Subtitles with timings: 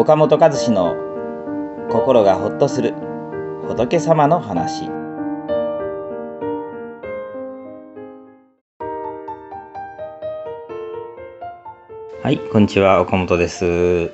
[0.00, 0.96] 岡本和志の
[1.90, 2.94] 心がほっとする
[3.68, 4.88] 仏様の話。
[12.22, 14.10] はいこんにちは岡本です、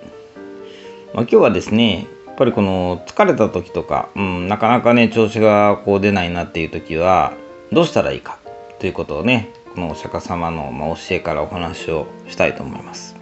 [1.15, 7.33] まあ、今日はですねやっぱりこの疲れた時とか、うん、なかなかね調子がこう出ないなっていう時は
[7.71, 8.41] どうしたらいいか
[8.81, 13.15] ということをねこのお釈迦様のま教えからお話をしたいと思います。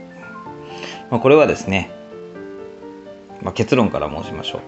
[1.10, 1.91] まあ、これはですね、
[3.45, 4.61] まあ、結論から申しましょ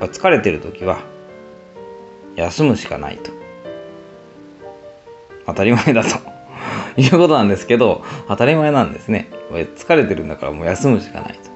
[0.00, 0.04] う。
[0.04, 1.00] 疲れてる時は
[2.36, 3.32] 休むしかないと。
[5.46, 6.08] 当たり前だと
[7.00, 9.28] いうことなんですけど、当たり前なんですね。
[9.50, 11.50] 疲れてるんだからもう休むしかないと。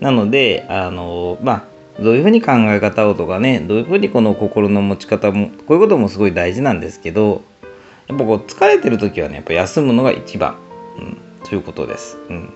[0.00, 1.52] なので、あの、ま
[1.98, 7.42] あ、どういうふうに考え方をとかね、どういうふうにこの心の持ち方も、こういうこともすごい大事なんですけど、
[8.08, 10.56] やっぱこう疲れてる時はね、やっぱ休むのが一番。
[10.98, 12.16] うんということです。
[12.30, 12.50] うん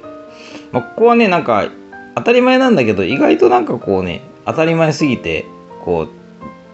[0.72, 1.68] まあ、ここはねなんか
[2.16, 5.44] 当たり前なんだけど意外となんかこうね当たり前すぎて
[5.84, 6.08] こ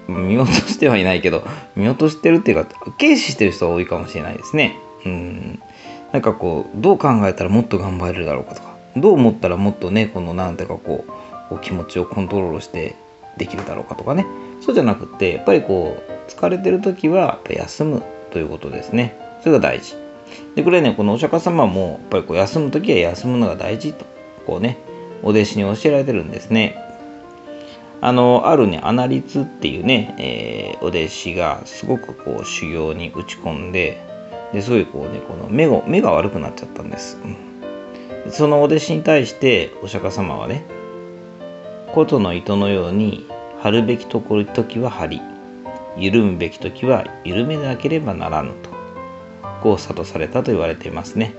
[0.09, 1.45] う見落としてはいないけど
[1.77, 4.79] 見落としてるっていうか軽視してる人は多いかもしれないですね。
[5.05, 5.61] うん。
[6.13, 11.05] なんかこうどう考えたらもっと頑張れるだろうかとかどう思ったらもっとねこのなんていうかこ
[11.51, 12.95] う気持ちをコントロールして
[13.37, 14.27] できるだろうかとかね。
[14.61, 19.17] そうじゃなくてやっぱりこう疲れてる時は休むということですね。
[19.41, 19.97] それが大事。
[20.55, 24.05] でこれねこのお釈迦様もやっぱりこう休む時は休むのが大事と
[24.47, 24.79] こうね
[25.23, 26.77] お弟子に教えられてるんですね。
[28.01, 34.05] あのあるねアナリツっていうね、えー、お弟子がすごくこう修行に打ち込んで
[34.53, 37.17] ですごいこうねこの目が目が悪くなっちゃったんです、
[38.25, 40.65] うん、そのお弟子に対してお釈迦様はね
[41.95, 43.25] 琴の糸のように
[43.61, 45.23] 張るべきところ時は張り
[45.97, 48.71] 緩むべき時は緩めなければならぬと
[49.65, 51.37] 交差とされたと言われていますね。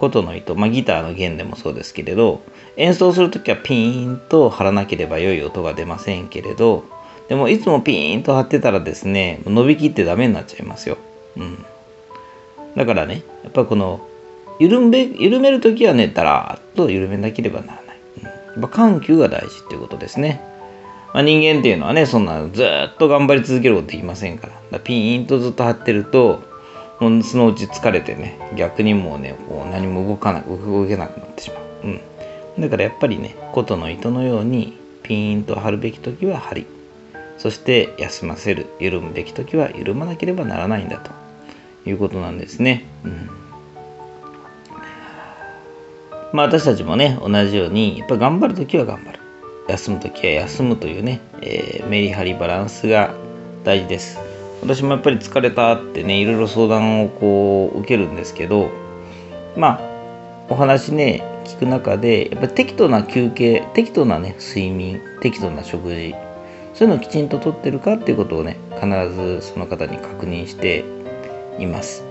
[0.00, 2.42] 琴の糸、まあ、ギターの弦でもそうですけれど
[2.76, 6.84] 演奏する時はピーンと張らなければ良い音が出ませんけれど
[7.28, 10.98] でもいつもピーンと張ってたらですね伸びきってダメになっちゃいますよ。
[11.36, 11.64] うん、
[12.74, 14.04] だからねやっぱこの
[14.58, 17.96] 緩め緩める時はねだらっと緩めなければならない。
[18.18, 20.40] うん、やっぱ緩急が大事っていうことですね。
[21.12, 26.42] まあ、人間っていうのはねそんなずっと頑張り続けることできませんからからピーンとずっと張ってると
[27.00, 31.88] もうそのうち疲れてね逆にもうねこう何も動かなく動けなくなってしまう、う
[32.58, 36.66] ん、だからやっぱりね琴の糸のようにピーンと張るべき時は張り。
[37.38, 41.10] そして休ませる緩むべき時は緩まなければならないんだと。
[41.86, 43.30] いうことなんですね、うん。
[46.32, 49.18] まあ私たちもね同じようにやっぱ頑張る時は頑張る。
[49.68, 53.14] 休む時は休むというね、えー、メリハリバランスが
[53.64, 54.29] 大事です。
[54.62, 58.70] 私もやっぱり疲れたってねいろいろ相談をこう受けるんですけど
[59.56, 59.90] まあ
[60.48, 66.14] お話ね聞く中でやっぱり適当な休憩適当なね睡眠適当な食事
[66.74, 70.84] そういうのをきちんととってるかっていうことをね必ずその方に確認して
[71.58, 72.04] います。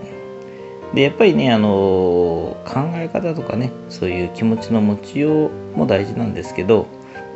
[0.94, 6.88] でやっぱりねあの考え方とかねそういう気持ちの持ちようも大事なんですけど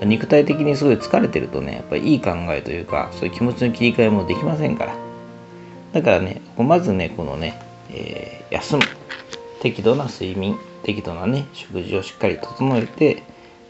[0.06, 4.96] 肉体的にすごい疲れてるとねやっぱりいい考えというかそういう気持ちの切り替えもできませんから。
[5.94, 8.84] だからねまずねこのね、えー、休む。
[9.63, 13.24] 適度な睡眠適度なね食事をしっかり整えて、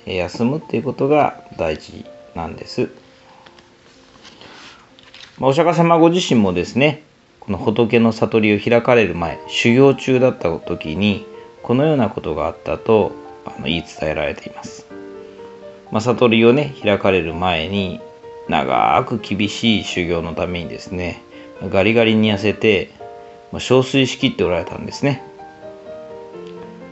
[0.07, 2.89] え、休むっていうことが大事なんです、
[5.37, 7.03] まあ、お釈迦様ご自身もですね
[7.39, 11.27] この仏の悟りを開かれる前修行中だった時に
[11.61, 13.11] このようなことがあったと
[13.45, 14.92] あの言い伝えられています。
[15.93, 18.01] まあ、悟りをね開かれる前に
[18.49, 21.21] 長く厳しい修行のためにですね
[21.69, 22.89] ガリガリに痩せて
[23.51, 25.21] 憔悴しきっておられたんですね。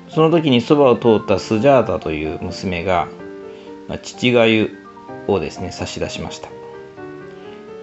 [0.09, 3.07] その時にそばを通ったスジャータという娘が
[3.87, 4.77] ま父がゆ
[5.27, 6.49] をですね差し出しました。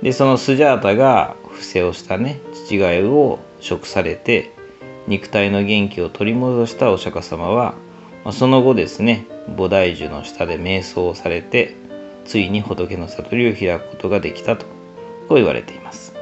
[0.03, 4.53] でそのスジャータが伏せをしたね父がゆを食されて
[5.09, 7.75] 肉体の元気を取り戻したお釈迦様は
[8.33, 11.75] その後ですね菩提樹の下で瞑想をされて
[12.25, 14.67] ついに仏の悟りを開くことができたと
[15.29, 16.13] こう言われています、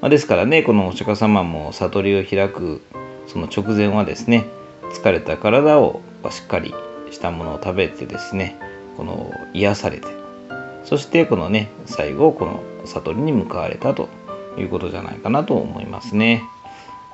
[0.00, 2.80] まあ、ですからねこのお釈迦様も悟りを開く
[3.26, 4.46] その直前はですね
[4.94, 6.00] 疲れた体を
[6.30, 6.74] しっかり
[7.10, 8.58] したものを食べてですね
[8.96, 10.08] この癒されて
[10.84, 14.08] そしてこのね最後この悟りに向かわれたと
[14.56, 16.42] いうことじゃないかなと思いますね。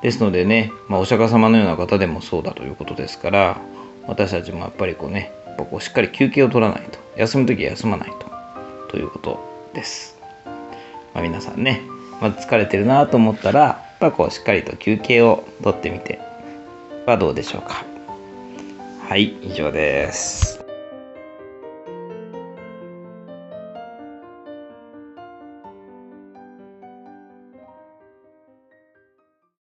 [0.00, 3.60] ですのでね、まあ、お釈迦様のような方でもそうだということですから
[4.06, 8.32] 私たちもやっぱりこうねやっぱこうしっかり休憩を取らないと休む時は休まないと
[8.90, 9.40] ということ
[9.74, 10.16] です、
[11.14, 11.82] まあ、皆さんね、
[12.20, 16.20] まず疲れてるなと思ったらやっぱこうしっかりと休憩を取ってみて
[17.06, 17.84] はどうでしょうか。
[19.08, 20.63] はい以上です。